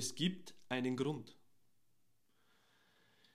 Es 0.00 0.14
gibt 0.14 0.54
einen 0.70 0.96
Grund. 0.96 1.36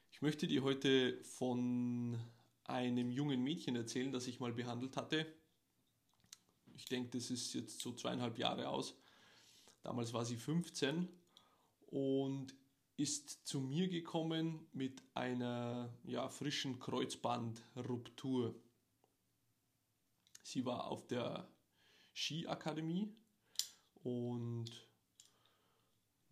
Ich 0.09 0.23
möchte 0.23 0.47
dir 0.47 0.63
heute 0.63 1.23
von 1.23 2.19
einem 2.63 3.11
jungen 3.11 3.43
Mädchen 3.43 3.75
erzählen, 3.75 4.11
das 4.11 4.25
ich 4.25 4.39
mal 4.39 4.51
behandelt 4.51 4.97
hatte. 4.97 5.31
Ich 6.73 6.85
denke, 6.85 7.11
das 7.11 7.29
ist 7.29 7.53
jetzt 7.53 7.81
so 7.81 7.93
zweieinhalb 7.93 8.39
Jahre 8.39 8.69
aus. 8.69 8.97
Damals 9.83 10.11
war 10.11 10.25
sie 10.25 10.37
15 10.37 11.07
und 11.85 12.55
ist 12.97 13.45
zu 13.45 13.59
mir 13.59 13.87
gekommen 13.87 14.67
mit 14.73 15.03
einer 15.13 15.95
ja, 16.03 16.29
frischen 16.29 16.79
Kreuzbandruptur. 16.79 18.59
Sie 20.41 20.65
war 20.65 20.87
auf 20.87 21.05
der 21.05 21.47
Skiakademie 22.15 23.15
und 24.01 24.84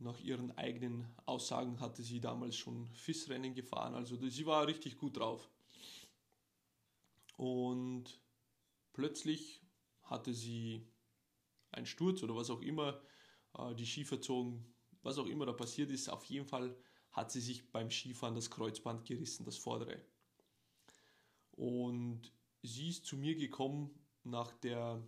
nach 0.03 0.19
ihren 0.19 0.55
eigenen 0.57 1.07
Aussagen 1.25 1.79
hatte 1.79 2.03
sie 2.03 2.19
damals 2.19 2.55
schon 2.55 2.87
FIS-Rennen 2.93 3.53
gefahren, 3.53 3.95
also 3.95 4.15
sie 4.17 4.45
war 4.45 4.67
richtig 4.67 4.97
gut 4.97 5.17
drauf. 5.17 5.49
Und 7.37 8.19
plötzlich 8.93 9.61
hatte 10.03 10.33
sie 10.33 10.85
einen 11.71 11.85
Sturz 11.85 12.21
oder 12.23 12.35
was 12.35 12.49
auch 12.49 12.61
immer, 12.61 13.01
äh, 13.57 13.73
die 13.75 13.85
Ski 13.85 14.05
verzogen, 14.05 14.65
was 15.01 15.17
auch 15.17 15.25
immer 15.25 15.45
da 15.45 15.53
passiert 15.53 15.89
ist. 15.89 16.09
Auf 16.09 16.25
jeden 16.25 16.45
Fall 16.45 16.75
hat 17.11 17.31
sie 17.31 17.41
sich 17.41 17.71
beim 17.71 17.89
Skifahren 17.89 18.35
das 18.35 18.49
Kreuzband 18.49 19.05
gerissen, 19.05 19.45
das 19.45 19.57
vordere. 19.57 20.01
Und 21.51 22.31
sie 22.61 22.89
ist 22.89 23.05
zu 23.05 23.17
mir 23.17 23.35
gekommen 23.35 23.89
nach 24.23 24.51
der 24.51 25.01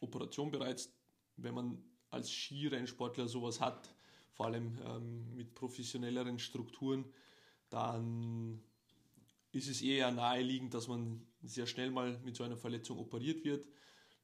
Operation 0.00 0.50
bereits, 0.50 0.92
wenn 1.36 1.54
man 1.54 1.89
als 2.10 2.30
Skirennsportler 2.30 3.28
sowas 3.28 3.60
hat, 3.60 3.94
vor 4.32 4.46
allem 4.46 4.78
ähm, 4.84 5.34
mit 5.34 5.54
professionelleren 5.54 6.38
Strukturen, 6.38 7.04
dann 7.68 8.62
ist 9.52 9.68
es 9.68 9.82
eher 9.82 10.10
naheliegend, 10.10 10.74
dass 10.74 10.88
man 10.88 11.26
sehr 11.42 11.66
schnell 11.66 11.90
mal 11.90 12.18
mit 12.24 12.36
so 12.36 12.44
einer 12.44 12.56
Verletzung 12.56 12.98
operiert 12.98 13.44
wird. 13.44 13.66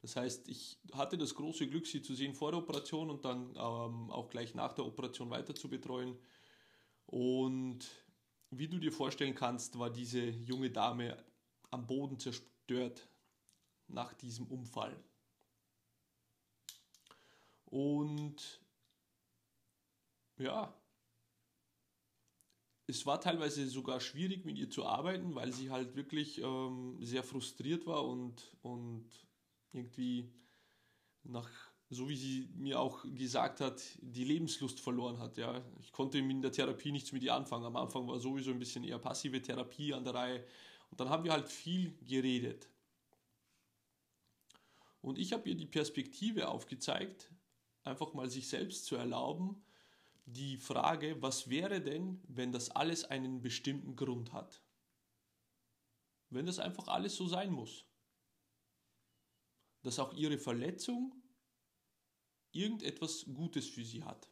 Das 0.01 0.15
heißt, 0.15 0.47
ich 0.47 0.77
hatte 0.93 1.17
das 1.17 1.33
große 1.35 1.67
Glück, 1.67 1.87
sie 1.87 2.01
zu 2.01 2.13
sehen 2.13 2.33
vor 2.33 2.51
der 2.51 2.59
Operation 2.59 3.09
und 3.09 3.25
dann 3.25 3.49
ähm, 3.51 4.11
auch 4.11 4.29
gleich 4.29 4.53
nach 4.53 4.73
der 4.73 4.85
Operation 4.85 5.29
weiter 5.29 5.55
zu 5.55 5.69
betreuen. 5.69 6.17
Und 7.05 7.79
wie 8.51 8.67
du 8.67 8.77
dir 8.77 8.91
vorstellen 8.91 9.35
kannst, 9.35 9.77
war 9.79 9.89
diese 9.89 10.21
junge 10.21 10.69
Dame 10.69 11.17
am 11.71 11.87
Boden 11.87 12.19
zerstört 12.19 13.09
nach 13.87 14.13
diesem 14.13 14.47
Unfall. 14.47 14.95
Und 17.69 18.61
ja, 20.37 20.73
es 22.87 23.05
war 23.05 23.19
teilweise 23.19 23.67
sogar 23.67 23.99
schwierig 23.99 24.45
mit 24.45 24.57
ihr 24.57 24.69
zu 24.69 24.85
arbeiten, 24.85 25.35
weil 25.35 25.51
sie 25.51 25.69
halt 25.69 25.95
wirklich 25.95 26.41
ähm, 26.41 26.97
sehr 27.01 27.23
frustriert 27.23 27.85
war 27.85 28.05
und, 28.05 28.55
und 28.61 29.05
irgendwie 29.73 30.31
nach, 31.23 31.49
so 31.89 32.07
wie 32.07 32.15
sie 32.15 32.49
mir 32.55 32.79
auch 32.79 33.03
gesagt 33.13 33.59
hat, 33.59 33.83
die 34.01 34.23
Lebenslust 34.23 34.79
verloren 34.79 35.19
hat. 35.19 35.37
Ja. 35.37 35.61
Ich 35.81 35.91
konnte 35.91 36.17
in 36.17 36.41
der 36.41 36.53
Therapie 36.53 36.93
nichts 36.93 37.11
mit 37.11 37.23
ihr 37.23 37.35
anfangen. 37.35 37.65
Am 37.65 37.75
Anfang 37.75 38.07
war 38.07 38.19
sowieso 38.19 38.51
ein 38.51 38.59
bisschen 38.59 38.85
eher 38.85 38.99
passive 38.99 39.41
Therapie 39.41 39.93
an 39.93 40.05
der 40.05 40.13
Reihe. 40.13 40.45
Und 40.89 41.01
dann 41.01 41.09
haben 41.09 41.25
wir 41.25 41.33
halt 41.33 41.49
viel 41.49 41.97
geredet. 42.07 42.69
Und 45.01 45.19
ich 45.19 45.33
habe 45.33 45.49
ihr 45.49 45.55
die 45.55 45.65
Perspektive 45.65 46.47
aufgezeigt, 46.47 47.29
einfach 47.87 48.13
mal 48.13 48.29
sich 48.29 48.47
selbst 48.47 48.85
zu 48.85 48.95
erlauben, 48.95 49.63
die 50.25 50.57
Frage, 50.57 51.21
was 51.21 51.49
wäre 51.49 51.81
denn, 51.81 52.21
wenn 52.27 52.51
das 52.51 52.69
alles 52.69 53.05
einen 53.05 53.41
bestimmten 53.41 53.95
Grund 53.95 54.33
hat? 54.33 54.61
Wenn 56.29 56.45
das 56.45 56.59
einfach 56.59 56.89
alles 56.89 57.15
so 57.15 57.27
sein 57.27 57.51
muss. 57.51 57.85
Dass 59.83 59.99
auch 59.99 60.13
ihre 60.13 60.37
Verletzung 60.37 61.13
irgendetwas 62.51 63.25
Gutes 63.33 63.69
für 63.69 63.85
sie 63.85 64.03
hat. 64.03 64.29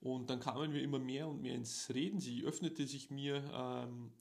Und 0.00 0.30
dann 0.30 0.40
kamen 0.40 0.72
wir 0.72 0.82
immer 0.82 0.98
mehr 0.98 1.28
und 1.28 1.42
mehr 1.42 1.54
ins 1.54 1.90
Reden. 1.90 2.20
Sie 2.20 2.44
öffnete 2.44 2.86
sich 2.86 3.10
mir 3.10 3.44
ähm, 3.52 4.12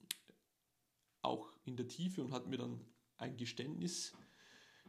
auch 1.21 1.53
in 1.65 1.77
der 1.77 1.87
Tiefe 1.87 2.23
und 2.23 2.33
hat 2.33 2.47
mir 2.47 2.57
dann 2.57 2.83
ein 3.17 3.37
Geständnis 3.37 4.13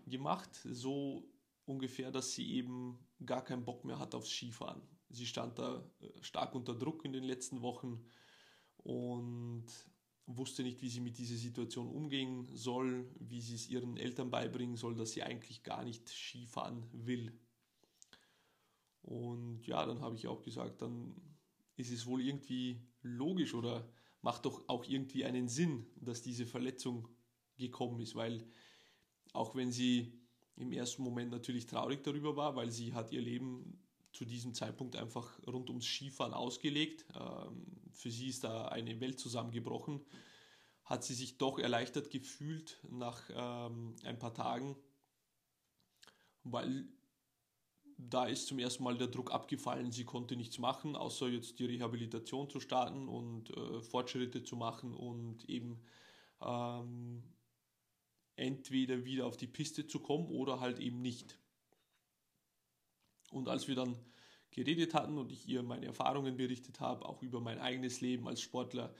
gemacht, 0.08 0.50
so 0.64 1.28
ungefähr, 1.64 2.10
dass 2.10 2.32
sie 2.32 2.50
eben 2.52 2.98
gar 3.24 3.44
keinen 3.44 3.64
Bock 3.64 3.84
mehr 3.84 3.98
hat 3.98 4.14
aufs 4.14 4.30
Skifahren. 4.30 4.82
Sie 5.10 5.26
stand 5.26 5.58
da 5.58 5.84
äh, 6.00 6.22
stark 6.22 6.54
unter 6.54 6.74
Druck 6.74 7.04
in 7.04 7.12
den 7.12 7.24
letzten 7.24 7.62
Wochen 7.62 8.04
und 8.78 9.66
wusste 10.26 10.62
nicht, 10.62 10.82
wie 10.82 10.90
sie 10.90 11.00
mit 11.00 11.16
dieser 11.18 11.36
Situation 11.36 11.88
umgehen 11.88 12.48
soll, 12.52 13.10
wie 13.18 13.40
sie 13.40 13.54
es 13.54 13.68
ihren 13.68 13.96
Eltern 13.96 14.30
beibringen 14.30 14.76
soll, 14.76 14.94
dass 14.94 15.12
sie 15.12 15.22
eigentlich 15.22 15.62
gar 15.62 15.84
nicht 15.84 16.08
Skifahren 16.08 16.86
will. 16.92 17.32
Und 19.02 19.66
ja, 19.66 19.86
dann 19.86 20.02
habe 20.02 20.16
ich 20.16 20.26
auch 20.26 20.42
gesagt, 20.42 20.82
dann 20.82 21.16
ist 21.76 21.90
es 21.90 22.06
wohl 22.06 22.20
irgendwie 22.20 22.82
logisch 23.00 23.54
oder 23.54 23.90
macht 24.20 24.44
doch 24.44 24.68
auch 24.68 24.84
irgendwie 24.84 25.24
einen 25.24 25.48
Sinn, 25.48 25.86
dass 25.96 26.20
diese 26.20 26.44
Verletzung 26.44 27.08
gekommen 27.56 28.00
ist, 28.00 28.14
weil 28.14 28.46
auch 29.32 29.54
wenn 29.54 29.72
sie 29.72 30.12
im 30.56 30.72
ersten 30.72 31.02
Moment 31.02 31.30
natürlich 31.30 31.66
traurig 31.66 32.02
darüber 32.02 32.36
war, 32.36 32.56
weil 32.56 32.70
sie 32.70 32.92
hat 32.94 33.12
ihr 33.12 33.20
Leben 33.20 33.80
zu 34.12 34.24
diesem 34.24 34.54
Zeitpunkt 34.54 34.96
einfach 34.96 35.38
rund 35.46 35.68
ums 35.68 35.86
Skifahren 35.86 36.34
ausgelegt. 36.34 37.04
Ähm, 37.14 37.66
für 37.92 38.10
sie 38.10 38.28
ist 38.28 38.44
da 38.44 38.66
eine 38.68 39.00
Welt 39.00 39.20
zusammengebrochen. 39.20 40.04
Hat 40.84 41.04
sie 41.04 41.14
sich 41.14 41.38
doch 41.38 41.58
erleichtert 41.58 42.10
gefühlt 42.10 42.80
nach 42.90 43.22
ähm, 43.32 43.94
ein 44.04 44.18
paar 44.18 44.34
Tagen, 44.34 44.76
weil 46.42 46.88
da 47.98 48.26
ist 48.26 48.46
zum 48.46 48.58
ersten 48.58 48.84
Mal 48.84 48.96
der 48.96 49.08
Druck 49.08 49.32
abgefallen. 49.32 49.90
Sie 49.90 50.04
konnte 50.04 50.36
nichts 50.36 50.58
machen, 50.58 50.96
außer 50.96 51.28
jetzt 51.28 51.58
die 51.58 51.66
Rehabilitation 51.66 52.48
zu 52.48 52.60
starten 52.60 53.08
und 53.08 53.50
äh, 53.50 53.82
Fortschritte 53.82 54.44
zu 54.44 54.56
machen 54.56 54.94
und 54.94 55.48
eben 55.48 55.80
ähm, 56.40 57.24
entweder 58.38 59.04
wieder 59.04 59.26
auf 59.26 59.36
die 59.36 59.46
Piste 59.46 59.86
zu 59.86 60.00
kommen 60.00 60.28
oder 60.28 60.60
halt 60.60 60.78
eben 60.78 61.00
nicht. 61.00 61.38
Und 63.30 63.48
als 63.48 63.68
wir 63.68 63.74
dann 63.74 63.96
geredet 64.50 64.94
hatten 64.94 65.18
und 65.18 65.30
ich 65.32 65.46
ihr 65.48 65.62
meine 65.62 65.86
Erfahrungen 65.86 66.36
berichtet 66.36 66.80
habe, 66.80 67.04
auch 67.04 67.22
über 67.22 67.40
mein 67.40 67.58
eigenes 67.58 68.00
Leben 68.00 68.26
als 68.26 68.40
Sportler, 68.40 68.94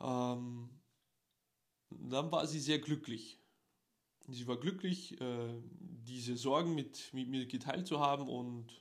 ähm, 0.00 0.68
dann 1.90 2.30
war 2.30 2.46
sie 2.46 2.60
sehr 2.60 2.78
glücklich. 2.78 3.38
Sie 4.26 4.46
war 4.46 4.58
glücklich, 4.58 5.20
äh, 5.20 5.54
diese 5.80 6.36
Sorgen 6.36 6.74
mit, 6.74 7.12
mit 7.12 7.28
mir 7.28 7.46
geteilt 7.46 7.86
zu 7.86 8.00
haben 8.00 8.28
und 8.28 8.80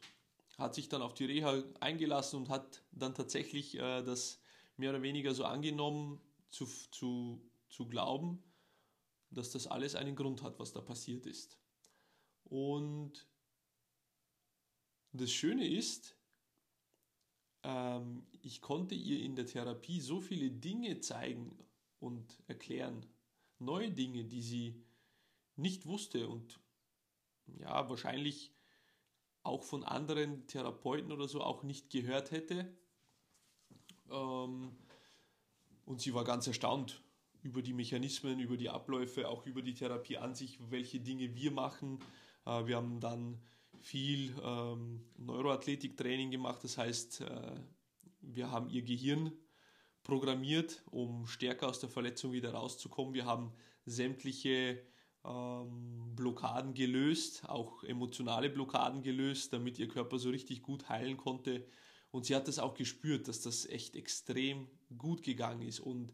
hat 0.58 0.76
sich 0.76 0.90
dann 0.90 1.02
auf 1.02 1.14
die 1.14 1.26
Reha 1.26 1.64
eingelassen 1.80 2.38
und 2.40 2.50
hat 2.50 2.84
dann 2.92 3.14
tatsächlich 3.16 3.76
äh, 3.76 4.04
das 4.04 4.40
mehr 4.78 4.92
oder 4.92 5.02
weniger 5.02 5.34
so 5.34 5.46
angenommen, 5.46 6.22
zu, 6.50 6.66
zu, 6.92 7.42
zu 7.70 7.88
glauben, 7.88 8.42
dass 9.34 9.52
das 9.52 9.68
alles 9.68 9.96
einen 9.96 10.16
Grund 10.16 10.44
hat, 10.44 10.60
was 10.60 10.74
da 10.74 10.82
passiert 10.82 11.26
ist. 11.26 11.58
Und 12.44 13.28
das 15.12 15.32
Schöne 15.32 15.68
ist, 15.68 16.16
ähm, 17.64 18.26
ich 18.42 18.62
konnte 18.62 18.96
ihr 18.96 19.20
in 19.22 19.36
der 19.36 19.46
Therapie 19.46 20.02
so 20.02 20.22
viele 20.22 20.52
Dinge 20.52 21.00
zeigen 21.00 21.58
und 22.00 22.42
erklären, 22.48 23.06
neue 23.60 23.92
Dinge, 23.92 24.26
die 24.26 24.42
sie 24.42 24.84
nicht 25.56 25.86
wusste 25.86 26.28
und 26.28 26.60
ja, 27.60 27.90
wahrscheinlich 27.90 28.54
auch 29.44 29.64
von 29.64 29.84
anderen 29.84 30.48
Therapeuten 30.48 31.12
oder 31.12 31.28
so 31.28 31.42
auch 31.42 31.64
nicht 31.64 31.90
gehört 31.90 32.32
hätte. 32.32 32.76
Ähm, 34.10 34.76
und 35.86 36.02
sie 36.02 36.14
war 36.14 36.24
ganz 36.24 36.48
erstaunt, 36.48 37.02
über 37.44 37.62
die 37.62 37.74
Mechanismen, 37.74 38.40
über 38.40 38.58
die 38.58 38.70
Abläufe, 38.70 39.28
auch 39.28 39.46
über 39.46 39.62
die 39.62 39.74
Therapie 39.74 40.18
an 40.18 40.34
sich, 40.34 40.58
welche 40.70 41.00
Dinge 41.00 41.36
wir 41.36 41.52
machen. 41.52 42.00
Äh, 42.46 42.66
wir 42.66 42.78
haben 42.78 43.00
dann 43.00 43.40
viel 43.82 44.34
ähm, 44.42 45.02
Neuroathletiktraining 45.18 46.32
gemacht, 46.32 46.64
das 46.64 46.78
heißt, 46.78 47.22
äh, 47.22 47.56
wir 48.22 48.50
haben 48.50 48.70
ihr 48.70 48.82
Gehirn 48.82 49.34
programmiert, 50.04 50.82
um 50.90 51.28
stärker 51.28 51.68
aus 51.68 51.80
der 51.80 51.90
Verletzung 51.90 52.32
wieder 52.32 52.54
rauszukommen. 52.54 53.14
Wir 53.14 53.26
haben 53.26 53.52
sämtliche 53.86 54.82
ähm, 55.26 56.16
Blockaden 56.16 56.74
gelöst, 56.74 57.48
auch 57.50 57.84
emotionale 57.84 58.50
Blockaden 58.50 59.02
gelöst, 59.02 59.52
damit 59.52 59.80
ihr 59.80 59.88
Körper 59.88 60.18
so 60.18 60.30
richtig 60.30 60.62
gut 60.62 60.90
heilen 60.90 61.18
konnte. 61.18 61.66
Und 62.12 62.26
sie 62.26 62.36
hat 62.36 62.48
das 62.48 62.60
auch 62.60 62.76
gespürt, 62.76 63.28
dass 63.28 63.42
das 63.42 63.66
echt 63.66 63.96
extrem 63.96 64.68
gut 64.98 65.24
gegangen 65.24 65.62
ist. 65.62 65.80
Und 65.80 66.14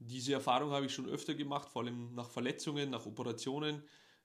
diese 0.00 0.32
Erfahrung 0.32 0.70
habe 0.70 0.86
ich 0.86 0.94
schon 0.94 1.08
öfter 1.08 1.34
gemacht, 1.34 1.68
vor 1.68 1.82
allem 1.82 2.14
nach 2.14 2.30
Verletzungen, 2.30 2.90
nach 2.90 3.06
Operationen. 3.06 3.82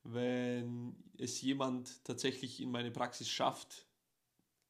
wenn 0.08 0.96
es 1.18 1.42
jemand 1.42 2.04
tatsächlich 2.04 2.62
in 2.62 2.70
meine 2.70 2.92
Praxis 2.92 3.28
schafft, 3.28 3.88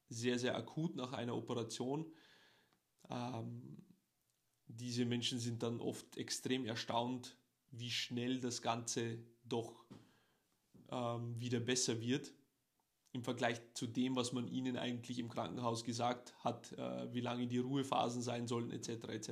sehr, 0.07 0.39
sehr 0.39 0.55
akut 0.55 0.95
nach 0.95 1.11
einer 1.11 1.35
Operation. 1.35 2.09
Ähm, 3.09 3.83
diese 4.67 5.03
Menschen 5.03 5.39
sind 5.39 5.61
dann 5.61 5.81
oft 5.81 6.15
extrem 6.15 6.65
erstaunt, 6.65 7.37
wie 7.71 7.91
schnell 7.91 8.39
das 8.39 8.61
Ganze 8.61 9.19
doch 9.43 9.85
ähm, 10.89 11.37
wieder 11.37 11.59
besser 11.59 11.99
wird 11.99 12.33
im 13.11 13.23
Vergleich 13.23 13.61
zu 13.73 13.87
dem, 13.87 14.15
was 14.15 14.33
man 14.33 14.47
ihnen 14.47 14.77
eigentlich 14.77 15.19
im 15.19 15.29
Krankenhaus 15.29 15.83
gesagt 15.83 16.33
hat, 16.43 16.71
äh, 16.73 17.13
wie 17.13 17.21
lange 17.21 17.47
die 17.47 17.59
Ruhephasen 17.59 18.21
sein 18.21 18.47
sollen, 18.47 18.71
etc. 18.71 18.89
etc. 19.09 19.31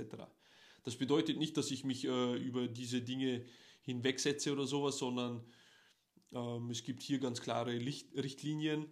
Das 0.84 0.98
bedeutet 0.98 1.38
nicht, 1.38 1.58
dass 1.58 1.72
ich 1.72 1.84
mich 1.84 2.06
äh, 2.06 2.36
über 2.36 2.68
diese 2.68 3.02
Dinge 3.02 3.46
hinwegsetze 3.82 4.52
oder 4.52 4.68
sowas, 4.68 4.98
sondern 4.98 5.44
ähm, 6.32 6.70
es 6.70 6.84
gibt 6.84 7.02
hier 7.02 7.20
ganz 7.20 7.42
klare 7.42 7.78
Licht 7.78 8.16
Richtlinien. 8.16 8.88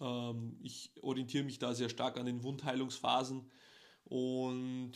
Ähm, 0.00 0.58
ich 0.62 0.92
orientiere 1.02 1.44
mich 1.44 1.58
da 1.58 1.74
sehr 1.74 1.88
stark 1.88 2.18
an 2.18 2.26
den 2.26 2.42
Wundheilungsphasen 2.42 3.50
und 4.04 4.92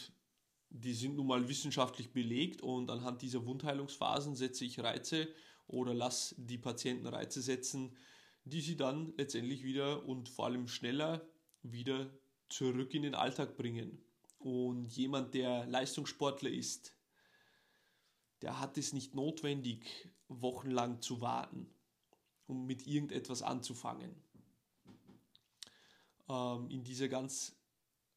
die 0.70 0.94
sind 0.94 1.16
nun 1.16 1.26
mal 1.26 1.48
wissenschaftlich 1.48 2.12
belegt 2.12 2.62
und 2.62 2.90
anhand 2.90 3.22
dieser 3.22 3.46
Wundheilungsphasen 3.46 4.34
setze 4.34 4.64
ich 4.64 4.80
Reize 4.80 5.28
oder 5.68 5.94
lasse 5.94 6.34
die 6.38 6.58
Patienten 6.58 7.06
Reize 7.06 7.40
setzen, 7.40 7.96
die 8.44 8.60
sie 8.60 8.76
dann 8.76 9.12
letztendlich 9.16 9.62
wieder 9.64 10.06
und 10.06 10.28
vor 10.28 10.46
allem 10.46 10.68
schneller 10.68 11.26
wieder 11.62 12.10
zurück 12.48 12.94
in 12.94 13.02
den 13.02 13.14
Alltag 13.14 13.56
bringen. 13.56 14.05
Und 14.46 14.96
jemand, 14.96 15.34
der 15.34 15.66
Leistungssportler 15.66 16.50
ist, 16.50 16.94
der 18.42 18.60
hat 18.60 18.78
es 18.78 18.92
nicht 18.92 19.12
notwendig, 19.12 20.08
wochenlang 20.28 21.02
zu 21.02 21.20
warten, 21.20 21.68
um 22.46 22.64
mit 22.64 22.86
irgendetwas 22.86 23.42
anzufangen. 23.42 24.14
Ähm, 26.28 26.70
in 26.70 26.84
dieser 26.84 27.08
ganz, 27.08 27.56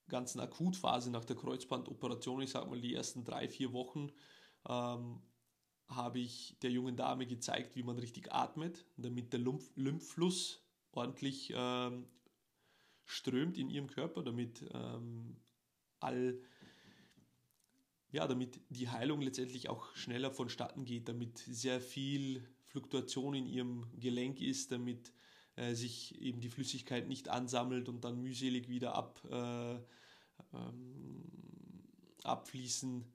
ganzen 0.07 0.39
Akutphase 0.39 1.09
nach 1.09 1.25
der 1.25 1.35
Kreuzbandoperation, 1.35 2.43
ich 2.43 2.51
sage 2.51 2.69
mal 2.69 2.79
die 2.79 2.93
ersten 2.93 3.23
drei, 3.23 3.49
vier 3.49 3.73
Wochen, 3.73 4.11
ähm, 4.67 5.23
habe 5.87 6.19
ich 6.19 6.59
der 6.61 6.69
jungen 6.69 6.95
Dame 6.95 7.25
gezeigt, 7.25 7.75
wie 7.75 7.81
man 7.81 7.97
richtig 7.97 8.31
atmet, 8.31 8.85
damit 8.97 9.33
der 9.33 9.39
Lymph 9.39 9.71
Lymphfluss 9.75 10.63
ordentlich 10.91 11.51
ähm, 11.55 12.05
strömt 13.05 13.57
in 13.57 13.71
ihrem 13.71 13.87
Körper, 13.87 14.21
damit 14.21 14.63
ähm, 14.75 15.35
all 15.99 16.39
ja, 18.11 18.27
damit 18.27 18.59
die 18.69 18.89
Heilung 18.89 19.21
letztendlich 19.21 19.69
auch 19.69 19.95
schneller 19.95 20.31
vonstatten 20.31 20.83
geht, 20.83 21.07
damit 21.07 21.37
sehr 21.37 21.79
viel 21.79 22.43
Fluktuation 22.65 23.35
in 23.35 23.45
ihrem 23.45 23.85
Gelenk 23.99 24.41
ist, 24.41 24.71
damit 24.71 25.13
äh, 25.55 25.73
sich 25.75 26.19
eben 26.19 26.39
die 26.39 26.49
Flüssigkeit 26.49 27.07
nicht 27.07 27.29
ansammelt 27.29 27.87
und 27.87 28.03
dann 28.03 28.21
mühselig 28.21 28.67
wieder 28.67 28.95
ab, 28.95 29.21
äh, 29.29 29.75
ähm, 30.53 31.23
abfließen 32.23 33.05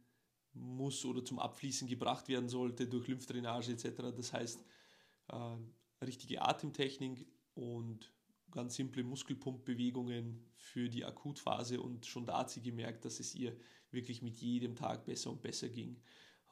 muss 0.53 1.05
oder 1.05 1.25
zum 1.25 1.41
Abfließen 1.41 1.89
gebracht 1.89 2.29
werden 2.29 2.49
sollte 2.49 2.87
durch 2.87 3.09
Lymphdrainage 3.09 3.73
etc. 3.73 4.15
Das 4.17 4.33
heißt, 4.33 4.65
äh, 5.29 5.57
richtige 6.05 6.43
Atemtechnik 6.43 7.27
und 7.55 8.13
ganz 8.55 8.77
simple 8.77 9.05
Muskelpumpbewegungen 9.05 10.45
für 10.57 10.89
die 10.89 11.05
Akutphase 11.05 11.81
und 11.81 12.07
schon 12.07 12.25
da 12.25 12.39
hat 12.39 12.51
sie 12.51 12.63
gemerkt, 12.63 13.05
dass 13.05 13.21
es 13.21 13.35
ihr 13.35 13.57
wirklich 13.91 14.23
mit 14.23 14.37
jedem 14.37 14.75
Tag 14.75 15.05
besser 15.05 15.31
und 15.31 15.43
besser 15.43 15.69
ging. 15.69 16.01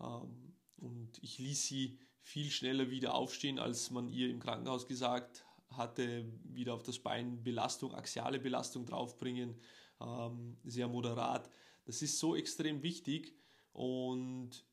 Ähm, 0.00 0.54
und 0.76 1.22
ich 1.22 1.38
ließ 1.38 1.66
sie 1.66 1.98
viel 2.20 2.50
schneller 2.50 2.90
wieder 2.90 3.14
aufstehen, 3.14 3.58
als 3.58 3.90
man 3.90 4.08
ihr 4.08 4.28
im 4.28 4.40
Krankenhaus 4.40 4.86
gesagt 4.86 5.44
hatte, 5.70 6.24
wieder 6.44 6.74
auf 6.74 6.82
das 6.82 6.98
Bein 6.98 7.42
Belastung, 7.42 7.94
axiale 7.94 8.38
Belastung 8.38 8.84
draufbringen, 8.84 9.56
ähm, 10.00 10.56
sehr 10.64 10.88
moderat. 10.88 11.48
Das 11.84 12.02
ist 12.02 12.18
so 12.18 12.36
extrem 12.36 12.82
wichtig 12.82 13.34
und 13.72 14.64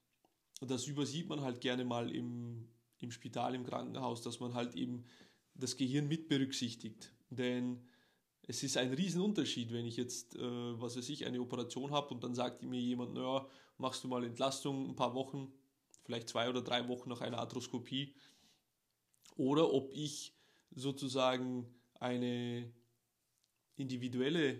das 0.61 0.87
übersieht 0.87 1.29
man 1.29 1.41
halt 1.41 1.61
gerne 1.61 1.85
mal 1.85 2.13
im, 2.13 2.67
im 2.99 3.11
Spital, 3.11 3.55
im 3.55 3.63
Krankenhaus, 3.63 4.21
dass 4.21 4.39
man 4.39 4.53
halt 4.53 4.75
eben 4.75 5.05
das 5.55 5.77
Gehirn 5.77 6.07
mit 6.07 6.27
berücksichtigt. 6.27 7.13
Denn 7.29 7.87
es 8.47 8.63
ist 8.63 8.77
ein 8.77 8.93
Riesenunterschied, 8.93 9.71
wenn 9.71 9.85
ich 9.85 9.97
jetzt, 9.97 10.35
äh, 10.35 10.81
was 10.81 10.97
weiß 10.97 11.09
ich, 11.09 11.25
eine 11.25 11.39
Operation 11.39 11.91
habe 11.91 12.13
und 12.13 12.23
dann 12.23 12.33
sagt 12.33 12.63
mir 12.63 12.79
jemand, 12.79 13.13
naja, 13.13 13.47
machst 13.77 14.03
du 14.03 14.07
mal 14.07 14.23
Entlastung 14.23 14.89
ein 14.89 14.95
paar 14.95 15.13
Wochen, 15.13 15.51
vielleicht 16.03 16.29
zwei 16.29 16.49
oder 16.49 16.61
drei 16.61 16.87
Wochen 16.87 17.09
nach 17.09 17.21
einer 17.21 17.37
Arthroskopie. 17.37 18.15
Oder 19.35 19.71
ob 19.71 19.91
ich 19.93 20.33
sozusagen 20.75 21.73
eine 21.99 22.71
individuelle 23.75 24.59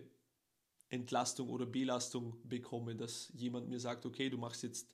Entlastung 0.89 1.49
oder 1.49 1.65
Belastung 1.65 2.37
bekomme, 2.43 2.95
dass 2.95 3.31
jemand 3.35 3.69
mir 3.69 3.79
sagt, 3.79 4.05
okay, 4.05 4.29
du 4.29 4.37
machst 4.37 4.63
jetzt 4.63 4.93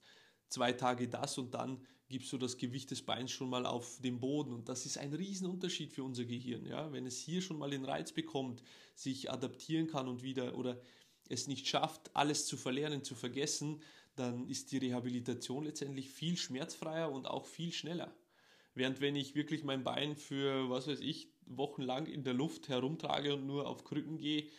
zwei 0.50 0.74
Tage 0.74 1.08
das 1.08 1.38
und 1.38 1.54
dann 1.54 1.80
gibst 2.08 2.32
du 2.32 2.38
das 2.38 2.58
Gewicht 2.58 2.92
des 2.92 3.02
Beins 3.02 3.32
schon 3.32 3.50
mal 3.50 3.66
auf 3.66 4.00
den 4.02 4.20
Boden. 4.20 4.54
Und 4.54 4.70
das 4.70 4.86
ist 4.86 4.98
ein 4.98 5.14
Riesenunterschied 5.14 5.92
für 5.92 6.04
unser 6.04 6.26
Gehirn. 6.26 6.66
Ja? 6.66 6.92
Wenn 6.92 7.06
es 7.06 7.18
hier 7.18 7.42
schon 7.42 7.58
mal 7.58 7.72
den 7.72 7.86
Reiz 7.86 8.12
bekommt, 8.12 8.62
sich 8.94 9.32
adaptieren 9.32 9.88
kann 9.88 10.08
und 10.08 10.22
wieder 10.22 10.58
oder 10.58 10.80
es 11.28 11.48
nicht 11.48 11.68
schafft, 11.68 12.16
alles 12.16 12.46
zu 12.46 12.58
verlernen, 12.58 13.04
zu 13.04 13.16
vergessen, 13.16 13.82
dann 14.16 14.48
ist 14.48 14.72
die 14.72 14.78
Rehabilitation 14.78 15.66
letztendlich 15.66 16.10
viel 16.10 16.38
schmerzfreier 16.38 17.12
und 17.12 17.28
auch 17.28 17.46
viel 17.46 17.72
schneller. 17.72 18.14
Während 18.76 19.02
wenn 19.02 19.16
ich 19.16 19.36
wirklich 19.36 19.64
mein 19.64 19.84
Bein 19.84 20.16
für, 20.16 20.70
was 20.70 20.88
weiß 20.88 21.00
ich, 21.00 21.30
wochenlang 21.46 22.08
in 22.08 22.24
der 22.24 22.34
Luft 22.34 22.70
herumtrage 22.70 23.34
und 23.34 23.46
nur 23.46 23.68
auf 23.68 23.84
Krücken 23.84 24.18
gehe, 24.18 24.50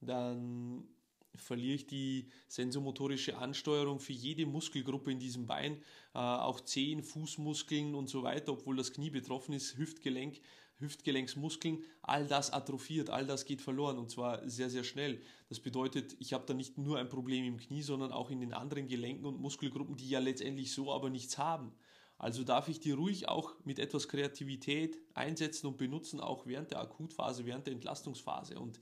dann 0.00 0.88
verliere 1.36 1.76
ich 1.76 1.86
die 1.86 2.28
sensomotorische 2.48 3.38
Ansteuerung 3.38 4.00
für 4.00 4.12
jede 4.12 4.46
Muskelgruppe 4.46 5.12
in 5.12 5.18
diesem 5.18 5.46
Bein, 5.46 5.76
äh, 6.14 6.18
auch 6.18 6.60
Zehen, 6.60 7.02
Fußmuskeln 7.02 7.94
und 7.94 8.08
so 8.08 8.22
weiter, 8.22 8.52
obwohl 8.52 8.76
das 8.76 8.92
Knie 8.92 9.10
betroffen 9.10 9.54
ist, 9.54 9.76
Hüftgelenk, 9.76 10.40
Hüftgelenksmuskeln, 10.78 11.84
all 12.02 12.26
das 12.26 12.50
atrophiert, 12.52 13.08
all 13.08 13.26
das 13.26 13.44
geht 13.44 13.62
verloren 13.62 13.98
und 13.98 14.10
zwar 14.10 14.48
sehr, 14.48 14.68
sehr 14.68 14.84
schnell. 14.84 15.22
Das 15.48 15.60
bedeutet, 15.60 16.16
ich 16.18 16.32
habe 16.32 16.44
da 16.46 16.54
nicht 16.54 16.76
nur 16.76 16.98
ein 16.98 17.08
Problem 17.08 17.44
im 17.44 17.58
Knie, 17.58 17.82
sondern 17.82 18.12
auch 18.12 18.30
in 18.30 18.40
den 18.40 18.52
anderen 18.52 18.88
Gelenken 18.88 19.26
und 19.26 19.40
Muskelgruppen, 19.40 19.96
die 19.96 20.08
ja 20.08 20.18
letztendlich 20.18 20.72
so 20.72 20.92
aber 20.92 21.08
nichts 21.08 21.38
haben. 21.38 21.72
Also 22.18 22.44
darf 22.44 22.68
ich 22.68 22.78
die 22.78 22.92
ruhig 22.92 23.28
auch 23.28 23.54
mit 23.64 23.78
etwas 23.78 24.08
Kreativität 24.08 24.96
einsetzen 25.14 25.66
und 25.66 25.76
benutzen, 25.76 26.20
auch 26.20 26.46
während 26.46 26.70
der 26.70 26.80
Akutphase, 26.80 27.46
während 27.46 27.66
der 27.66 27.74
Entlastungsphase. 27.74 28.60
Und 28.60 28.78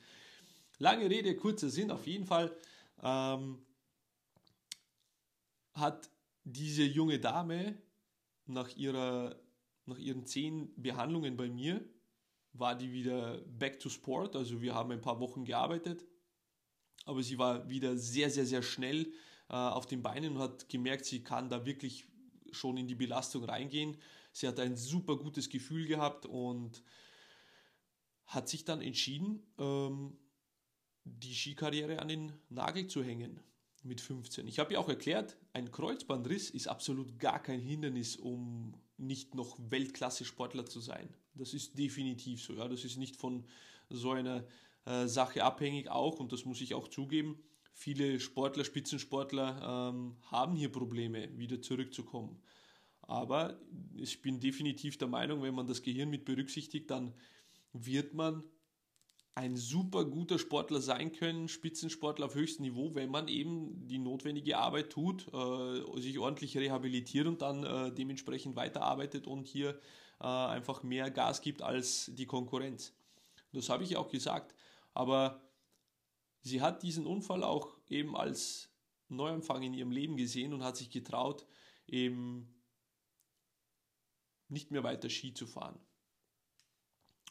Lange 0.80 1.10
Rede, 1.10 1.36
kurzer 1.36 1.68
Sinn, 1.68 1.90
auf 1.90 2.06
jeden 2.06 2.24
Fall 2.24 2.56
ähm, 3.02 3.58
hat 5.74 6.08
diese 6.42 6.84
junge 6.84 7.20
Dame 7.20 7.76
nach, 8.46 8.74
ihrer, 8.74 9.38
nach 9.84 9.98
ihren 9.98 10.24
zehn 10.24 10.72
Behandlungen 10.80 11.36
bei 11.36 11.50
mir, 11.50 11.84
war 12.54 12.74
die 12.74 12.92
wieder 12.92 13.42
back 13.42 13.78
to 13.78 13.90
sport, 13.90 14.34
also 14.34 14.62
wir 14.62 14.74
haben 14.74 14.90
ein 14.90 15.02
paar 15.02 15.20
Wochen 15.20 15.44
gearbeitet, 15.44 16.06
aber 17.04 17.22
sie 17.22 17.36
war 17.36 17.68
wieder 17.68 17.98
sehr, 17.98 18.30
sehr, 18.30 18.46
sehr 18.46 18.62
schnell 18.62 19.12
äh, 19.50 19.56
auf 19.56 19.84
den 19.84 20.02
Beinen 20.02 20.36
und 20.36 20.42
hat 20.42 20.70
gemerkt, 20.70 21.04
sie 21.04 21.22
kann 21.22 21.50
da 21.50 21.66
wirklich 21.66 22.06
schon 22.52 22.78
in 22.78 22.88
die 22.88 22.94
Belastung 22.94 23.44
reingehen. 23.44 23.98
Sie 24.32 24.48
hat 24.48 24.58
ein 24.58 24.76
super 24.76 25.18
gutes 25.18 25.50
Gefühl 25.50 25.86
gehabt 25.86 26.24
und 26.24 26.82
hat 28.24 28.48
sich 28.48 28.64
dann 28.64 28.80
entschieden, 28.80 29.46
ähm, 29.58 30.16
die 31.04 31.34
Skikarriere 31.34 31.98
an 32.00 32.08
den 32.08 32.32
Nagel 32.48 32.86
zu 32.86 33.02
hängen 33.02 33.40
mit 33.82 34.00
15. 34.00 34.46
Ich 34.46 34.58
habe 34.58 34.74
ja 34.74 34.78
auch 34.78 34.88
erklärt, 34.88 35.36
ein 35.52 35.70
Kreuzbandriss 35.70 36.50
ist 36.50 36.68
absolut 36.68 37.18
gar 37.18 37.42
kein 37.42 37.60
Hindernis, 37.60 38.16
um 38.16 38.74
nicht 38.98 39.34
noch 39.34 39.58
Weltklasse-Sportler 39.70 40.66
zu 40.66 40.80
sein. 40.80 41.08
Das 41.34 41.54
ist 41.54 41.78
definitiv 41.78 42.42
so. 42.42 42.54
Ja. 42.54 42.68
Das 42.68 42.84
ist 42.84 42.98
nicht 42.98 43.16
von 43.16 43.46
so 43.88 44.12
einer 44.12 44.44
äh, 44.84 45.06
Sache 45.06 45.44
abhängig 45.44 45.88
auch 45.88 46.20
und 46.20 46.32
das 46.32 46.44
muss 46.44 46.60
ich 46.60 46.74
auch 46.74 46.88
zugeben. 46.88 47.42
Viele 47.72 48.20
Sportler, 48.20 48.64
Spitzensportler 48.64 49.90
ähm, 49.92 50.16
haben 50.30 50.54
hier 50.54 50.70
Probleme, 50.70 51.36
wieder 51.38 51.62
zurückzukommen. 51.62 52.42
Aber 53.00 53.58
ich 53.96 54.20
bin 54.20 54.38
definitiv 54.38 54.98
der 54.98 55.08
Meinung, 55.08 55.42
wenn 55.42 55.54
man 55.54 55.66
das 55.66 55.82
Gehirn 55.82 56.10
mit 56.10 56.24
berücksichtigt, 56.24 56.90
dann 56.90 57.14
wird 57.72 58.14
man 58.14 58.44
ein 59.34 59.56
super 59.56 60.04
guter 60.04 60.38
Sportler 60.38 60.80
sein 60.80 61.12
können, 61.12 61.48
Spitzensportler 61.48 62.26
auf 62.26 62.34
höchstem 62.34 62.64
Niveau, 62.64 62.94
wenn 62.94 63.10
man 63.10 63.28
eben 63.28 63.86
die 63.86 63.98
notwendige 63.98 64.58
Arbeit 64.58 64.90
tut, 64.90 65.28
äh, 65.32 66.00
sich 66.00 66.18
ordentlich 66.18 66.56
rehabilitiert 66.56 67.26
und 67.26 67.40
dann 67.40 67.64
äh, 67.64 67.92
dementsprechend 67.92 68.56
weiterarbeitet 68.56 69.26
und 69.26 69.46
hier 69.46 69.78
äh, 70.20 70.26
einfach 70.26 70.82
mehr 70.82 71.10
Gas 71.10 71.40
gibt 71.40 71.62
als 71.62 72.10
die 72.14 72.26
Konkurrenz. 72.26 72.92
Das 73.52 73.68
habe 73.68 73.84
ich 73.84 73.96
auch 73.96 74.08
gesagt. 74.08 74.54
Aber 74.94 75.40
sie 76.42 76.60
hat 76.60 76.82
diesen 76.82 77.06
Unfall 77.06 77.44
auch 77.44 77.76
eben 77.88 78.16
als 78.16 78.68
Neuanfang 79.08 79.62
in 79.62 79.74
ihrem 79.74 79.90
Leben 79.90 80.16
gesehen 80.16 80.52
und 80.52 80.64
hat 80.64 80.76
sich 80.76 80.90
getraut, 80.90 81.46
eben 81.86 82.54
nicht 84.48 84.70
mehr 84.70 84.82
weiter 84.82 85.08
Ski 85.08 85.32
zu 85.32 85.46
fahren. 85.46 85.78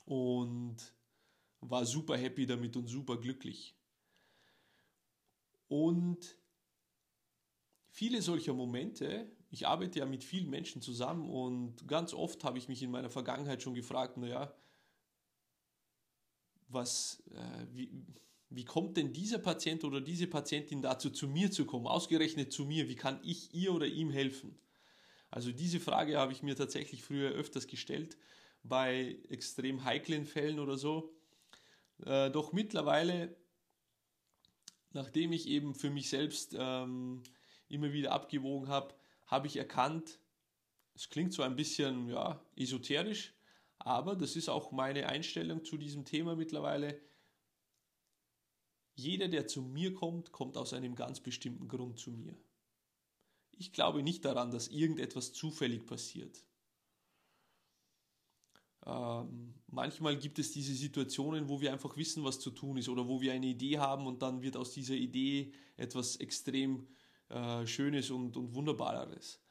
Und 0.06 0.78
war 1.62 1.86
super 1.86 2.18
happy 2.18 2.46
damit 2.46 2.76
und 2.76 2.88
super 2.88 3.18
glücklich. 3.18 3.76
Und 5.68 6.38
viele 7.90 8.22
solcher 8.22 8.54
Momente, 8.54 9.32
ich 9.52 9.68
arbeite 9.68 10.00
ja 10.00 10.06
mit 10.06 10.24
vielen 10.24 10.50
Menschen 10.50 10.82
zusammen 10.82 11.30
und 11.30 11.88
ganz 11.88 12.14
oft 12.14 12.44
habe 12.44 12.58
ich 12.58 12.68
mich 12.68 12.82
in 12.82 12.92
meiner 12.92 13.10
Vergangenheit 13.10 13.62
schon 13.62 13.76
gefragt, 13.76 14.18
naja, 14.18 14.54
was, 16.68 17.24
äh, 17.32 17.66
wie, 17.72 17.92
wie 18.50 18.66
kommt 18.66 18.98
denn 18.98 19.14
dieser 19.14 19.40
Patient 19.40 19.84
oder 19.84 20.02
diese 20.02 20.28
Patientin 20.28 20.82
dazu, 20.82 21.10
zu 21.10 21.28
mir 21.28 21.52
zu 21.52 21.66
kommen, 21.66 21.88
ausgerechnet 21.88 22.52
zu 22.52 22.66
mir, 22.66 22.88
wie 22.88 22.96
kann 22.96 23.20
ich 23.24 23.54
ihr 23.54 23.74
oder 23.74 23.88
ihm 23.88 24.12
helfen? 24.12 24.58
Also 25.32 25.52
diese 25.52 25.80
Frage 25.80 26.18
habe 26.18 26.32
ich 26.32 26.42
mir 26.42 26.56
tatsächlich 26.56 27.04
früher 27.04 27.32
öfters 27.32 27.68
gestellt, 27.68 28.18
bei 28.64 29.20
extrem 29.30 29.84
heiklen 29.84 30.26
Fällen 30.26 30.60
oder 30.60 30.78
so. 30.78 31.14
Äh, 32.06 32.32
doch 32.32 32.54
mittlerweile, 32.54 33.36
nachdem 34.92 35.32
ich 35.32 35.48
eben 35.48 35.76
für 35.76 35.90
mich 35.90 36.10
selbst 36.10 36.56
ähm, 36.58 37.24
immer 37.68 37.92
wieder 37.94 38.12
abgewogen 38.12 38.68
habe, 38.68 38.96
habe 39.28 39.48
ich 39.48 39.58
erkannt, 39.58 40.20
es 40.96 41.10
klingt 41.10 41.34
so 41.34 41.44
ein 41.44 41.56
bisschen 41.56 42.10
ja, 42.10 42.44
esoterisch, 42.56 43.34
aber 43.78 44.16
das 44.16 44.36
ist 44.36 44.50
auch 44.50 44.72
meine 44.72 45.08
Einstellung 45.08 45.64
zu 45.64 45.78
diesem 45.78 46.04
Thema 46.04 46.36
mittlerweile. 46.36 47.00
Jeder, 48.96 49.30
der 49.30 49.48
zu 49.48 49.62
mir 49.62 49.94
kommt, 49.94 50.34
kommt 50.34 50.58
aus 50.58 50.74
einem 50.74 50.96
ganz 50.96 51.22
bestimmten 51.22 51.70
Grund 51.70 52.00
zu 52.00 52.12
mir. 52.12 52.36
Ich 53.52 53.72
glaube 53.72 54.04
nicht 54.04 54.26
daran, 54.26 54.52
dass 54.52 54.68
irgendetwas 54.68 55.32
zufällig 55.32 55.86
passiert. 55.86 56.44
Ähm, 58.86 59.54
manchmal 59.68 60.18
gibt 60.18 60.40
es 60.40 60.52
diese 60.52 60.74
Situationen, 60.74 61.50
wo 61.50 61.60
wir 61.60 61.72
einfach 61.74 61.98
wissen, 61.98 62.24
was 62.24 62.40
zu 62.40 62.52
tun 62.52 62.78
ist 62.78 62.90
oder 62.90 63.08
wo 63.08 63.22
wir 63.22 63.34
eine 63.34 63.48
Idee 63.48 63.78
haben 63.78 64.08
und 64.08 64.22
dann 64.22 64.42
wird 64.42 64.56
aus 64.56 64.72
dieser 64.72 64.96
Idee 64.96 65.52
etwas 65.78 66.16
extrem 66.18 66.88
äh, 67.30 67.66
Schönes 67.68 68.10
und, 68.10 68.38
und 68.38 68.54
Wunderbares. 68.54 69.42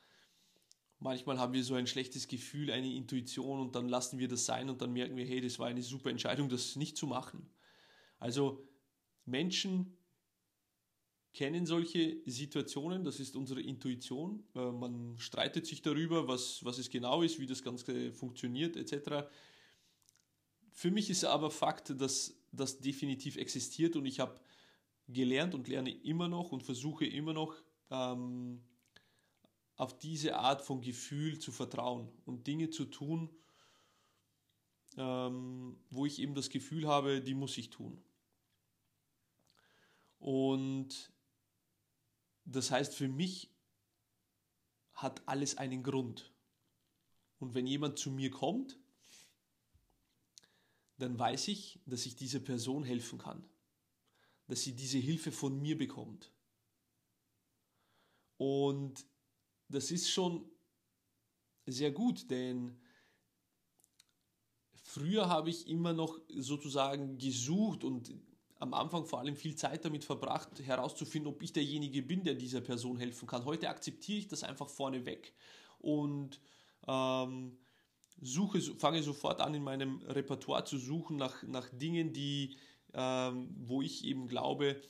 Manchmal 1.00 1.38
haben 1.38 1.52
wir 1.52 1.62
so 1.62 1.74
ein 1.74 1.86
schlechtes 1.86 2.26
Gefühl, 2.26 2.72
eine 2.72 2.92
Intuition 2.92 3.60
und 3.60 3.76
dann 3.76 3.88
lassen 3.88 4.18
wir 4.18 4.26
das 4.26 4.46
sein 4.46 4.68
und 4.68 4.82
dann 4.82 4.92
merken 4.92 5.16
wir, 5.16 5.24
hey, 5.24 5.40
das 5.40 5.58
war 5.58 5.68
eine 5.68 5.82
super 5.82 6.10
Entscheidung, 6.10 6.48
das 6.48 6.74
nicht 6.74 6.96
zu 6.96 7.06
machen. 7.06 7.48
Also 8.18 8.66
Menschen 9.24 9.97
kennen 11.38 11.66
solche 11.66 12.16
Situationen, 12.26 13.04
das 13.04 13.20
ist 13.20 13.36
unsere 13.36 13.60
Intuition. 13.60 14.42
Äh, 14.56 14.72
man 14.72 15.16
streitet 15.20 15.66
sich 15.66 15.82
darüber, 15.82 16.26
was, 16.26 16.64
was 16.64 16.78
es 16.78 16.90
genau 16.90 17.22
ist, 17.22 17.38
wie 17.38 17.46
das 17.46 17.62
Ganze 17.62 18.12
funktioniert 18.12 18.74
etc. 18.74 19.28
Für 20.72 20.90
mich 20.90 21.10
ist 21.10 21.24
aber 21.24 21.52
Fakt, 21.52 22.00
dass 22.00 22.34
das 22.50 22.80
definitiv 22.80 23.36
existiert 23.36 23.94
und 23.94 24.04
ich 24.04 24.18
habe 24.18 24.40
gelernt 25.06 25.54
und 25.54 25.68
lerne 25.68 25.94
immer 26.02 26.26
noch 26.26 26.50
und 26.50 26.64
versuche 26.64 27.06
immer 27.06 27.34
noch 27.34 27.54
ähm, 27.92 28.60
auf 29.76 29.96
diese 29.96 30.34
Art 30.38 30.60
von 30.60 30.80
Gefühl 30.80 31.38
zu 31.38 31.52
vertrauen 31.52 32.08
und 32.26 32.48
Dinge 32.48 32.70
zu 32.70 32.84
tun, 32.84 33.30
ähm, 34.96 35.76
wo 35.88 36.04
ich 36.04 36.18
eben 36.18 36.34
das 36.34 36.50
Gefühl 36.50 36.88
habe, 36.88 37.20
die 37.20 37.34
muss 37.34 37.56
ich 37.58 37.70
tun. 37.70 38.02
Und 40.18 41.12
das 42.50 42.70
heißt, 42.70 42.94
für 42.94 43.08
mich 43.08 43.50
hat 44.94 45.26
alles 45.28 45.58
einen 45.58 45.82
Grund. 45.82 46.32
Und 47.38 47.54
wenn 47.54 47.66
jemand 47.66 47.98
zu 47.98 48.10
mir 48.10 48.30
kommt, 48.30 48.78
dann 50.96 51.18
weiß 51.18 51.48
ich, 51.48 51.78
dass 51.86 52.06
ich 52.06 52.16
dieser 52.16 52.40
Person 52.40 52.82
helfen 52.82 53.18
kann. 53.18 53.48
Dass 54.46 54.62
sie 54.62 54.74
diese 54.74 54.98
Hilfe 54.98 55.30
von 55.30 55.60
mir 55.60 55.76
bekommt. 55.76 56.32
Und 58.38 59.06
das 59.68 59.90
ist 59.90 60.10
schon 60.10 60.50
sehr 61.66 61.92
gut, 61.92 62.30
denn 62.30 62.80
früher 64.72 65.28
habe 65.28 65.50
ich 65.50 65.68
immer 65.68 65.92
noch 65.92 66.18
sozusagen 66.28 67.18
gesucht 67.18 67.84
und 67.84 68.10
am 68.58 68.74
Anfang 68.74 69.06
vor 69.06 69.20
allem 69.20 69.36
viel 69.36 69.54
Zeit 69.54 69.84
damit 69.84 70.04
verbracht, 70.04 70.60
herauszufinden, 70.60 71.32
ob 71.32 71.42
ich 71.42 71.52
derjenige 71.52 72.02
bin, 72.02 72.24
der 72.24 72.34
dieser 72.34 72.60
Person 72.60 72.98
helfen 72.98 73.26
kann. 73.28 73.44
Heute 73.44 73.68
akzeptiere 73.68 74.18
ich 74.18 74.28
das 74.28 74.42
einfach 74.42 74.68
vorneweg 74.68 75.32
und 75.78 76.40
ähm, 76.86 77.56
suche, 78.20 78.60
fange 78.60 79.02
sofort 79.02 79.40
an, 79.40 79.54
in 79.54 79.62
meinem 79.62 80.02
Repertoire 80.02 80.64
zu 80.64 80.76
suchen 80.78 81.16
nach, 81.16 81.42
nach 81.44 81.68
Dingen, 81.70 82.12
die, 82.12 82.56
ähm, 82.94 83.54
wo 83.60 83.80
ich 83.80 84.04
eben 84.04 84.26
glaube, 84.26 84.80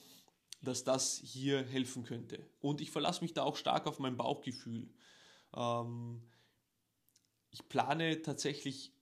dass 0.63 0.85
das 0.85 1.21
hier 1.23 1.63
helfen 1.65 2.05
könnte. 2.05 2.49
Und 2.61 2.81
ich 2.81 2.91
verlasse 2.91 3.23
mich 3.23 3.35
da 3.35 3.43
auch 3.43 3.57
stark 3.57 3.87
auf 3.87 3.99
mein 3.99 4.17
Bauchgefühl. 4.17 4.89
Ähm, 5.55 6.23
ich 7.51 7.69
plane 7.69 8.23
tatsächlich 8.23 8.93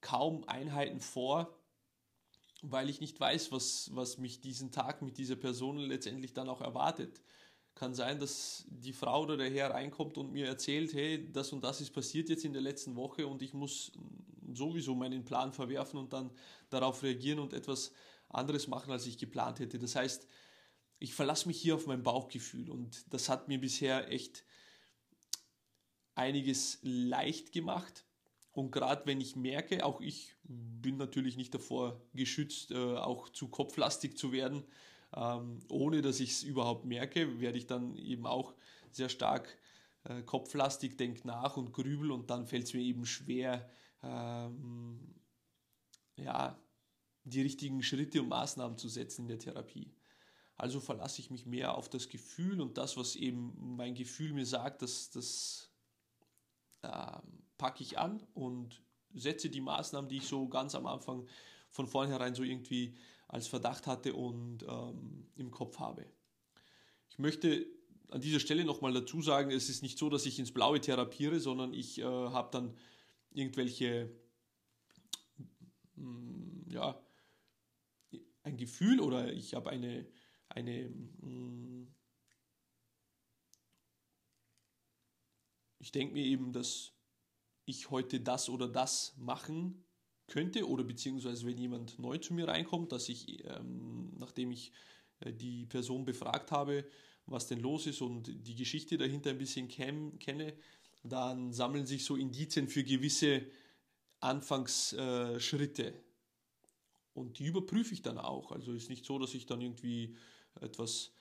kaum 0.00 0.44
Einheiten 0.44 1.00
vor, 1.00 1.56
weil 2.62 2.88
ich 2.88 3.00
nicht 3.00 3.18
weiß, 3.20 3.52
was, 3.52 3.90
was 3.94 4.18
mich 4.18 4.40
diesen 4.40 4.70
Tag 4.72 5.02
mit 5.02 5.18
dieser 5.18 5.36
Person 5.36 5.78
letztendlich 5.78 6.32
dann 6.32 6.48
auch 6.48 6.60
erwartet. 6.60 7.20
Kann 7.74 7.94
sein, 7.94 8.18
dass 8.18 8.64
die 8.68 8.94
Frau 8.94 9.22
oder 9.22 9.36
der 9.36 9.50
Herr 9.50 9.70
reinkommt 9.70 10.16
und 10.16 10.32
mir 10.32 10.46
erzählt, 10.46 10.94
hey, 10.94 11.30
das 11.30 11.52
und 11.52 11.62
das 11.62 11.80
ist 11.80 11.90
passiert 11.90 12.28
jetzt 12.28 12.44
in 12.44 12.54
der 12.54 12.62
letzten 12.62 12.96
Woche 12.96 13.26
und 13.26 13.42
ich 13.42 13.52
muss 13.52 13.92
sowieso 14.52 14.94
meinen 14.94 15.24
Plan 15.24 15.52
verwerfen 15.52 15.98
und 15.98 16.12
dann 16.12 16.30
darauf 16.70 17.02
reagieren 17.02 17.38
und 17.38 17.52
etwas 17.52 17.92
anderes 18.28 18.66
machen, 18.66 18.90
als 18.90 19.06
ich 19.06 19.18
geplant 19.18 19.60
hätte. 19.60 19.78
Das 19.78 19.94
heißt, 19.94 20.26
ich 20.98 21.14
verlasse 21.14 21.48
mich 21.48 21.60
hier 21.60 21.74
auf 21.74 21.86
mein 21.86 22.02
Bauchgefühl 22.02 22.70
und 22.70 23.04
das 23.12 23.28
hat 23.28 23.48
mir 23.48 23.60
bisher 23.60 24.10
echt 24.10 24.44
einiges 26.14 26.78
leicht 26.82 27.52
gemacht. 27.52 28.05
Und 28.56 28.70
gerade 28.70 29.04
wenn 29.04 29.20
ich 29.20 29.36
merke, 29.36 29.84
auch 29.84 30.00
ich 30.00 30.34
bin 30.44 30.96
natürlich 30.96 31.36
nicht 31.36 31.54
davor 31.54 32.00
geschützt, 32.14 32.70
äh, 32.70 32.96
auch 32.96 33.28
zu 33.28 33.48
kopflastig 33.48 34.16
zu 34.16 34.32
werden, 34.32 34.64
ähm, 35.14 35.58
ohne 35.68 36.00
dass 36.00 36.20
ich 36.20 36.30
es 36.30 36.42
überhaupt 36.42 36.86
merke, 36.86 37.38
werde 37.38 37.58
ich 37.58 37.66
dann 37.66 37.96
eben 37.96 38.26
auch 38.26 38.54
sehr 38.90 39.10
stark 39.10 39.58
äh, 40.04 40.22
kopflastig, 40.22 40.96
denke 40.96 41.28
nach 41.28 41.58
und 41.58 41.74
grübel 41.74 42.10
und 42.10 42.30
dann 42.30 42.46
fällt 42.46 42.64
es 42.64 42.72
mir 42.72 42.80
eben 42.80 43.04
schwer, 43.04 43.68
ähm, 44.02 45.00
ja, 46.16 46.58
die 47.24 47.42
richtigen 47.42 47.82
Schritte 47.82 48.22
und 48.22 48.28
Maßnahmen 48.28 48.78
zu 48.78 48.88
setzen 48.88 49.22
in 49.24 49.28
der 49.28 49.38
Therapie. 49.38 49.94
Also 50.56 50.80
verlasse 50.80 51.20
ich 51.20 51.30
mich 51.30 51.44
mehr 51.44 51.76
auf 51.76 51.90
das 51.90 52.08
Gefühl 52.08 52.62
und 52.62 52.78
das, 52.78 52.96
was 52.96 53.16
eben 53.16 53.76
mein 53.76 53.94
Gefühl 53.94 54.32
mir 54.32 54.46
sagt, 54.46 54.80
das, 54.80 55.10
das 55.10 55.70
äh, 56.80 57.18
packe 57.58 57.82
ich 57.82 57.98
an 57.98 58.26
und 58.34 58.82
setze 59.14 59.50
die 59.50 59.60
Maßnahmen, 59.60 60.08
die 60.08 60.18
ich 60.18 60.26
so 60.26 60.48
ganz 60.48 60.74
am 60.74 60.86
Anfang 60.86 61.26
von 61.70 61.86
vornherein 61.86 62.34
so 62.34 62.42
irgendwie 62.42 62.94
als 63.28 63.48
Verdacht 63.48 63.86
hatte 63.86 64.14
und 64.14 64.62
ähm, 64.68 65.26
im 65.36 65.50
Kopf 65.50 65.78
habe. 65.78 66.06
Ich 67.10 67.18
möchte 67.18 67.66
an 68.10 68.20
dieser 68.20 68.40
Stelle 68.40 68.64
nochmal 68.64 68.92
dazu 68.92 69.20
sagen, 69.20 69.50
es 69.50 69.68
ist 69.68 69.82
nicht 69.82 69.98
so, 69.98 70.08
dass 70.08 70.26
ich 70.26 70.38
ins 70.38 70.52
Blaue 70.52 70.80
therapiere, 70.80 71.40
sondern 71.40 71.72
ich 71.74 71.98
äh, 71.98 72.04
habe 72.04 72.50
dann 72.52 72.76
irgendwelche, 73.32 74.10
mm, 75.96 76.70
ja, 76.70 77.00
ein 78.42 78.56
Gefühl 78.56 79.00
oder 79.00 79.32
ich 79.32 79.54
habe 79.54 79.70
eine, 79.70 80.06
eine 80.48 80.88
mm, 80.88 81.88
ich 85.80 85.90
denke 85.90 86.14
mir 86.14 86.24
eben, 86.24 86.52
dass 86.52 86.95
ich 87.66 87.90
heute 87.90 88.20
das 88.20 88.48
oder 88.48 88.68
das 88.68 89.14
machen 89.18 89.84
könnte 90.28 90.66
oder 90.66 90.84
beziehungsweise 90.84 91.46
wenn 91.46 91.58
jemand 91.58 91.98
neu 91.98 92.18
zu 92.18 92.34
mir 92.34 92.48
reinkommt, 92.48 92.92
dass 92.92 93.08
ich, 93.08 93.44
ähm, 93.44 94.12
nachdem 94.18 94.50
ich 94.50 94.72
äh, 95.20 95.32
die 95.32 95.66
Person 95.66 96.04
befragt 96.04 96.50
habe, 96.50 96.88
was 97.26 97.48
denn 97.48 97.60
los 97.60 97.86
ist 97.86 98.00
und 98.00 98.46
die 98.46 98.54
Geschichte 98.54 98.96
dahinter 98.96 99.30
ein 99.30 99.38
bisschen 99.38 99.68
kenne, 99.68 100.54
dann 101.02 101.52
sammeln 101.52 101.86
sich 101.86 102.04
so 102.04 102.16
Indizien 102.16 102.68
für 102.68 102.84
gewisse 102.84 103.46
Anfangsschritte. 104.20 105.94
Und 107.14 107.38
die 107.38 107.46
überprüfe 107.46 107.94
ich 107.94 108.02
dann 108.02 108.18
auch. 108.18 108.52
Also 108.52 108.72
ist 108.72 108.90
nicht 108.90 109.04
so, 109.04 109.18
dass 109.18 109.34
ich 109.34 109.46
dann 109.46 109.60
irgendwie 109.60 110.16
etwas 110.60 111.12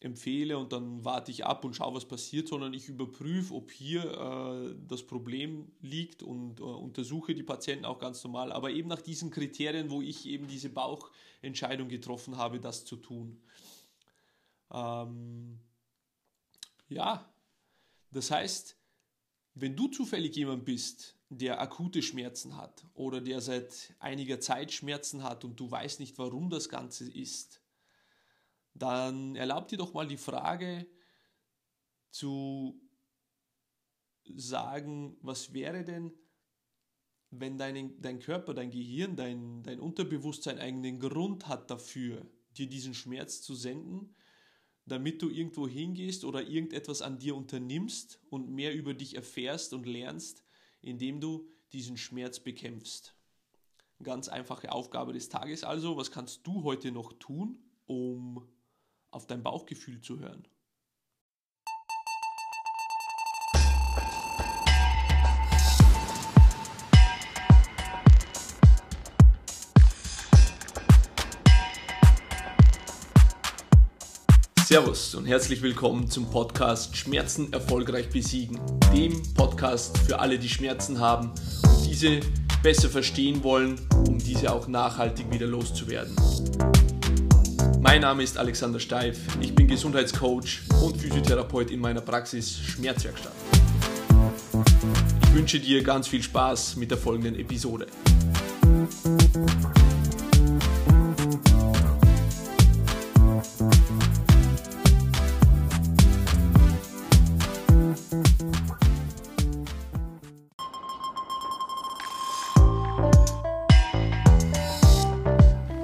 empfehle 0.00 0.58
und 0.58 0.72
dann 0.72 1.04
warte 1.04 1.30
ich 1.30 1.46
ab 1.46 1.64
und 1.64 1.74
schaue, 1.74 1.94
was 1.94 2.04
passiert, 2.06 2.48
sondern 2.48 2.74
ich 2.74 2.88
überprüfe, 2.88 3.54
ob 3.54 3.70
hier 3.70 4.04
äh, 4.04 4.74
das 4.86 5.02
Problem 5.02 5.72
liegt 5.80 6.22
und 6.22 6.60
äh, 6.60 6.62
untersuche 6.62 7.34
die 7.34 7.42
Patienten 7.42 7.86
auch 7.86 7.98
ganz 7.98 8.22
normal, 8.22 8.52
aber 8.52 8.70
eben 8.70 8.88
nach 8.88 9.00
diesen 9.00 9.30
Kriterien, 9.30 9.90
wo 9.90 10.02
ich 10.02 10.26
eben 10.26 10.46
diese 10.48 10.68
Bauchentscheidung 10.68 11.88
getroffen 11.88 12.36
habe, 12.36 12.60
das 12.60 12.84
zu 12.84 12.96
tun. 12.96 13.40
Ähm, 14.70 15.58
ja, 16.88 17.28
das 18.10 18.30
heißt, 18.30 18.76
Wenn 19.58 19.74
du 19.74 19.88
zufällig 19.88 20.36
jemand 20.36 20.66
bist, 20.66 21.16
der 21.30 21.62
akute 21.62 22.02
Schmerzen 22.02 22.58
hat 22.58 22.84
oder 22.92 23.22
der 23.22 23.40
seit 23.40 23.94
einiger 23.98 24.38
Zeit 24.38 24.70
Schmerzen 24.70 25.22
hat 25.22 25.46
und 25.46 25.58
du 25.58 25.70
weißt 25.70 25.98
nicht, 25.98 26.18
warum 26.18 26.50
das 26.50 26.68
Ganze 26.68 27.10
ist, 27.10 27.62
dann 28.78 29.36
erlaub 29.36 29.68
dir 29.68 29.78
doch 29.78 29.94
mal 29.94 30.06
die 30.06 30.16
Frage 30.16 30.86
zu 32.10 32.80
sagen, 34.34 35.16
was 35.20 35.52
wäre 35.52 35.84
denn, 35.84 36.12
wenn 37.30 37.58
dein, 37.58 38.00
dein 38.00 38.18
Körper, 38.18 38.54
dein 38.54 38.70
Gehirn, 38.70 39.16
dein, 39.16 39.62
dein 39.62 39.80
Unterbewusstsein 39.80 40.58
einen 40.58 40.98
Grund 40.98 41.48
hat 41.48 41.70
dafür, 41.70 42.26
dir 42.56 42.68
diesen 42.68 42.94
Schmerz 42.94 43.42
zu 43.42 43.54
senden 43.54 44.14
damit 44.86 45.20
du 45.20 45.28
irgendwo 45.28 45.66
hingehst 45.66 46.24
oder 46.24 46.46
irgendetwas 46.46 47.02
an 47.02 47.18
dir 47.18 47.36
unternimmst 47.36 48.20
und 48.30 48.48
mehr 48.48 48.74
über 48.74 48.94
dich 48.94 49.16
erfährst 49.16 49.74
und 49.74 49.84
lernst, 49.84 50.44
indem 50.80 51.20
du 51.20 51.48
diesen 51.72 51.96
Schmerz 51.96 52.38
bekämpfst. 52.40 53.14
Ganz 54.02 54.28
einfache 54.28 54.70
Aufgabe 54.70 55.12
des 55.12 55.28
Tages 55.28 55.64
also, 55.64 55.96
was 55.96 56.12
kannst 56.12 56.46
du 56.46 56.62
heute 56.62 56.92
noch 56.92 57.12
tun, 57.14 57.58
um 57.86 58.46
auf 59.16 59.26
dein 59.26 59.42
Bauchgefühl 59.42 60.00
zu 60.02 60.20
hören? 60.20 60.46
Servus 74.66 75.14
und 75.14 75.24
herzlich 75.24 75.62
willkommen 75.62 76.10
zum 76.10 76.28
Podcast 76.28 76.94
Schmerzen 76.96 77.52
erfolgreich 77.52 78.10
besiegen, 78.10 78.60
dem 78.92 79.22
Podcast 79.32 79.96
für 79.96 80.18
alle, 80.18 80.38
die 80.38 80.48
Schmerzen 80.50 81.00
haben 81.00 81.30
und 81.30 81.86
diese 81.86 82.20
besser 82.62 82.90
verstehen 82.90 83.42
wollen, 83.42 83.80
um 84.06 84.18
diese 84.18 84.52
auch 84.52 84.66
nachhaltig 84.68 85.30
wieder 85.30 85.46
loszuwerden. 85.46 86.14
Mein 87.88 88.00
Name 88.00 88.24
ist 88.24 88.36
Alexander 88.36 88.80
Steif, 88.80 89.16
ich 89.40 89.54
bin 89.54 89.68
Gesundheitscoach 89.68 90.62
und 90.82 90.96
Physiotherapeut 90.96 91.70
in 91.70 91.78
meiner 91.78 92.00
Praxis 92.00 92.58
Schmerzwerkstatt. 92.58 93.30
Ich 95.22 95.32
wünsche 95.32 95.60
dir 95.60 95.84
ganz 95.84 96.08
viel 96.08 96.20
Spaß 96.20 96.74
mit 96.74 96.90
der 96.90 96.98
folgenden 96.98 97.38
Episode. 97.38 97.86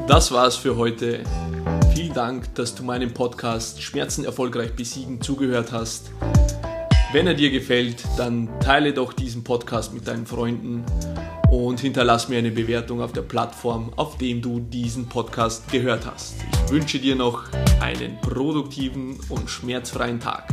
Das 0.09 0.33
war's 0.33 0.57
für 0.57 0.77
heute. 0.77 1.23
Vielen 1.95 2.15
Dank, 2.15 2.55
dass 2.55 2.75
du 2.75 2.83
meinem 2.83 3.13
Podcast 3.13 3.83
Schmerzen 3.83 4.25
erfolgreich 4.25 4.75
besiegen 4.75 5.21
zugehört 5.21 5.73
hast. 5.73 6.11
Wenn 7.13 7.27
er 7.27 7.35
dir 7.35 7.51
gefällt, 7.51 8.03
dann 8.17 8.49
teile 8.61 8.95
doch 8.95 9.13
diesen 9.13 9.45
Podcast 9.45 9.93
mit 9.93 10.09
deinen 10.09 10.27
Freunden 10.27 10.85
und 11.51 11.81
hinterlass 11.81 12.29
mir 12.29 12.39
eine 12.39 12.51
Bewertung 12.51 13.03
auf 13.03 13.13
der 13.13 13.21
Plattform, 13.21 13.93
auf 13.97 14.17
dem 14.17 14.41
du 14.41 14.61
diesen 14.61 15.07
Podcast 15.09 15.71
gehört 15.71 16.07
hast. 16.07 16.37
Ich 16.67 16.73
wünsche 16.73 16.99
dir 16.99 17.15
noch 17.15 17.45
einen 17.81 18.19
produktiven 18.23 19.21
und 19.29 19.51
schmerzfreien 19.51 20.19
Tag. 20.19 20.49